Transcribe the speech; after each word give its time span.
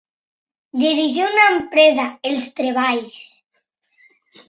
Dirigir 0.83 1.27
una 1.27 1.45
empresa, 1.57 2.09
els 2.33 2.51
treballs. 2.63 3.25